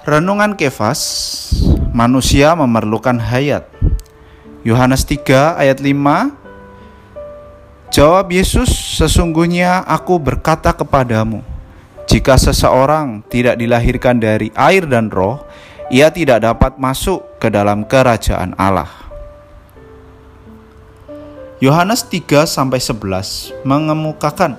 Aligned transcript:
Renungan 0.00 0.56
Kefas, 0.56 1.52
manusia 1.92 2.56
memerlukan 2.56 3.20
hayat. 3.20 3.68
Yohanes 4.64 5.04
3 5.04 5.60
ayat 5.60 5.76
5 5.76 7.92
Jawab 7.92 8.32
Yesus, 8.32 8.72
sesungguhnya 8.96 9.84
aku 9.84 10.16
berkata 10.16 10.72
kepadamu, 10.72 11.44
jika 12.08 12.40
seseorang 12.40 13.20
tidak 13.28 13.60
dilahirkan 13.60 14.16
dari 14.16 14.48
air 14.56 14.88
dan 14.88 15.12
roh, 15.12 15.44
ia 15.92 16.08
tidak 16.08 16.48
dapat 16.48 16.80
masuk 16.80 17.20
ke 17.36 17.52
dalam 17.52 17.84
kerajaan 17.84 18.56
Allah. 18.56 18.88
Yohanes 21.60 22.08
3 22.08 22.48
sampai 22.48 22.80
11 22.80 23.52
mengemukakan 23.68 24.56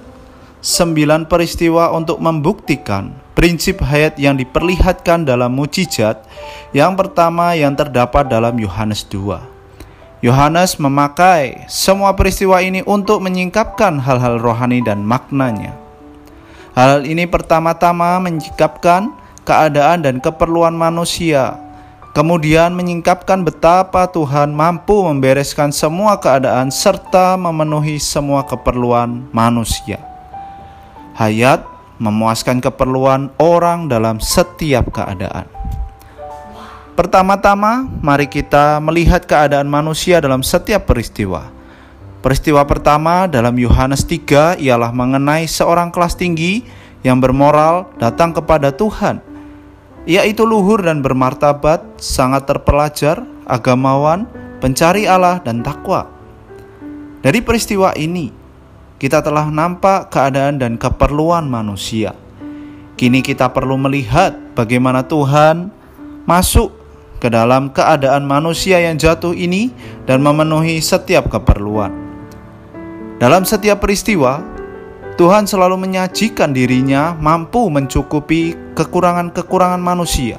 sembilan 0.61 1.25
peristiwa 1.25 1.89
untuk 1.97 2.21
membuktikan 2.21 3.20
prinsip 3.31 3.79
hayat 3.81 4.19
yang 4.19 4.35
diperlihatkan 4.35 5.23
dalam 5.23 5.55
mujizat 5.55 6.23
yang 6.75 6.95
pertama 6.99 7.55
yang 7.55 7.75
terdapat 7.75 8.27
dalam 8.27 8.55
Yohanes 8.59 9.07
2. 9.07 9.51
Yohanes 10.21 10.77
memakai 10.77 11.65
semua 11.65 12.13
peristiwa 12.13 12.61
ini 12.61 12.85
untuk 12.85 13.25
menyingkapkan 13.25 13.97
hal-hal 13.97 14.37
rohani 14.37 14.85
dan 14.85 15.01
maknanya. 15.01 15.73
Hal 16.77 17.09
ini 17.09 17.25
pertama-tama 17.25 18.21
menyingkapkan 18.21 19.11
keadaan 19.41 20.05
dan 20.05 20.21
keperluan 20.21 20.77
manusia, 20.77 21.57
kemudian 22.13 22.77
menyingkapkan 22.77 23.41
betapa 23.41 24.05
Tuhan 24.13 24.53
mampu 24.53 25.01
membereskan 25.09 25.73
semua 25.73 26.21
keadaan 26.21 26.69
serta 26.69 27.33
memenuhi 27.35 27.97
semua 27.97 28.45
keperluan 28.45 29.25
manusia. 29.33 29.99
Hayat 31.17 31.70
memuaskan 32.01 32.57
keperluan 32.57 33.29
orang 33.37 33.85
dalam 33.85 34.17
setiap 34.17 34.89
keadaan. 34.89 35.45
Pertama-tama, 36.97 37.85
mari 38.01 38.25
kita 38.25 38.81
melihat 38.81 39.23
keadaan 39.29 39.69
manusia 39.69 40.17
dalam 40.17 40.41
setiap 40.41 40.89
peristiwa. 40.89 41.53
Peristiwa 42.21 42.61
pertama 42.65 43.25
dalam 43.25 43.53
Yohanes 43.57 44.05
3 44.05 44.57
ialah 44.57 44.89
mengenai 44.93 45.45
seorang 45.45 45.89
kelas 45.93 46.17
tinggi 46.17 46.65
yang 47.01 47.17
bermoral 47.17 47.89
datang 47.97 48.33
kepada 48.33 48.73
Tuhan. 48.73 49.21
Yaitu 50.05 50.45
luhur 50.45 50.81
dan 50.81 51.05
bermartabat, 51.05 52.01
sangat 52.01 52.49
terpelajar, 52.49 53.21
agamawan, 53.45 54.25
pencari 54.61 55.05
Allah 55.05 55.41
dan 55.41 55.61
takwa. 55.61 56.09
Dari 57.21 57.41
peristiwa 57.41 57.93
ini, 57.93 58.40
kita 59.01 59.17
telah 59.25 59.49
nampak 59.49 60.13
keadaan 60.13 60.61
dan 60.61 60.77
keperluan 60.77 61.49
manusia. 61.49 62.13
Kini 62.93 63.25
kita 63.25 63.49
perlu 63.49 63.73
melihat 63.73 64.37
bagaimana 64.53 65.01
Tuhan 65.01 65.73
masuk 66.29 66.69
ke 67.17 67.25
dalam 67.33 67.73
keadaan 67.73 68.29
manusia 68.29 68.77
yang 68.77 69.01
jatuh 69.01 69.33
ini 69.33 69.73
dan 70.05 70.21
memenuhi 70.21 70.77
setiap 70.77 71.33
keperluan. 71.33 71.89
Dalam 73.17 73.41
setiap 73.41 73.81
peristiwa, 73.81 74.45
Tuhan 75.17 75.49
selalu 75.49 75.81
menyajikan 75.81 76.53
dirinya 76.53 77.17
mampu 77.17 77.73
mencukupi 77.73 78.53
kekurangan-kekurangan 78.77 79.81
manusia. 79.81 80.37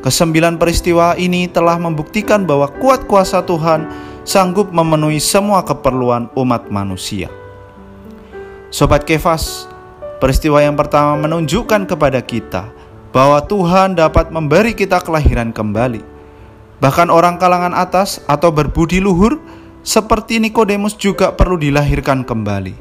Kesembilan 0.00 0.56
peristiwa 0.56 1.12
ini 1.20 1.44
telah 1.44 1.76
membuktikan 1.76 2.48
bahwa 2.48 2.72
kuat 2.80 3.04
kuasa 3.04 3.44
Tuhan 3.44 3.84
sanggup 4.24 4.72
memenuhi 4.72 5.20
semua 5.20 5.60
keperluan 5.60 6.32
umat 6.32 6.72
manusia. 6.72 7.28
Sobat 8.66 9.06
Kefas, 9.06 9.70
peristiwa 10.18 10.58
yang 10.58 10.74
pertama 10.74 11.14
menunjukkan 11.22 11.86
kepada 11.86 12.18
kita 12.18 12.66
bahwa 13.14 13.38
Tuhan 13.38 13.94
dapat 13.94 14.34
memberi 14.34 14.74
kita 14.74 14.98
kelahiran 14.98 15.54
kembali. 15.54 16.02
Bahkan 16.82 17.08
orang 17.08 17.38
kalangan 17.38 17.72
atas 17.72 18.20
atau 18.26 18.50
berbudi 18.50 18.98
luhur 18.98 19.38
seperti 19.86 20.42
Nikodemus 20.42 20.98
juga 20.98 21.30
perlu 21.30 21.54
dilahirkan 21.56 22.26
kembali 22.26 22.74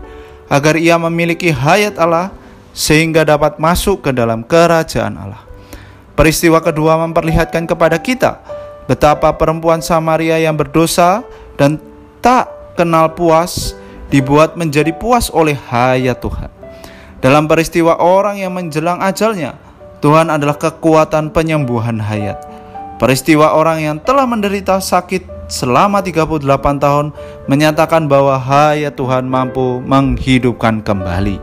agar 0.50 0.74
ia 0.76 0.98
memiliki 0.98 1.54
hayat 1.54 2.02
Allah 2.02 2.34
sehingga 2.74 3.22
dapat 3.22 3.62
masuk 3.62 4.10
ke 4.10 4.12
dalam 4.12 4.42
kerajaan 4.42 5.16
Allah. 5.16 5.46
Peristiwa 6.18 6.66
kedua 6.66 6.98
memperlihatkan 7.06 7.70
kepada 7.70 8.02
kita 8.02 8.42
betapa 8.90 9.30
perempuan 9.38 9.86
Samaria 9.86 10.42
yang 10.42 10.58
berdosa 10.58 11.22
dan 11.62 11.78
tak 12.26 12.50
kenal 12.74 13.14
puas 13.14 13.78
dibuat 14.10 14.54
menjadi 14.60 14.94
puas 14.94 15.30
oleh 15.34 15.58
hayat 15.58 16.22
Tuhan. 16.22 16.52
Dalam 17.24 17.50
peristiwa 17.50 17.98
orang 17.98 18.38
yang 18.38 18.54
menjelang 18.54 19.02
ajalnya, 19.02 19.58
Tuhan 20.04 20.30
adalah 20.30 20.60
kekuatan 20.60 21.34
penyembuhan 21.34 21.98
hayat. 21.98 22.38
Peristiwa 23.02 23.58
orang 23.58 23.82
yang 23.82 23.98
telah 24.00 24.24
menderita 24.30 24.78
sakit 24.78 25.50
selama 25.52 26.00
38 26.06 26.46
tahun 26.78 27.12
menyatakan 27.50 28.06
bahwa 28.06 28.38
hayat 28.38 28.94
Tuhan 28.94 29.26
mampu 29.26 29.82
menghidupkan 29.84 30.86
kembali. 30.86 31.42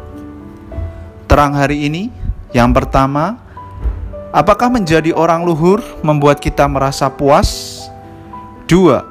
Terang 1.26 1.56
hari 1.56 1.88
ini, 1.88 2.14
yang 2.52 2.70
pertama, 2.70 3.40
apakah 4.30 4.68
menjadi 4.68 5.12
orang 5.12 5.44
luhur 5.44 5.80
membuat 6.04 6.38
kita 6.38 6.68
merasa 6.68 7.08
puas? 7.08 7.82
Dua, 8.68 9.04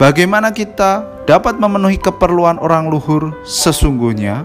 bagaimana 0.00 0.50
kita 0.50 1.13
dapat 1.24 1.56
memenuhi 1.56 1.96
keperluan 1.96 2.60
orang 2.60 2.88
luhur 2.92 3.32
sesungguhnya? 3.44 4.44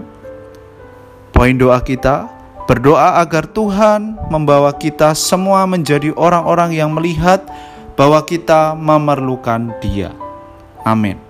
Poin 1.30 1.56
doa 1.56 1.80
kita, 1.80 2.28
berdoa 2.68 3.20
agar 3.22 3.48
Tuhan 3.48 4.18
membawa 4.28 4.74
kita 4.74 5.16
semua 5.16 5.64
menjadi 5.64 6.12
orang-orang 6.16 6.76
yang 6.76 6.92
melihat 6.92 7.44
bahwa 7.96 8.20
kita 8.24 8.76
memerlukan 8.76 9.72
Dia. 9.84 10.12
Amin. 10.84 11.29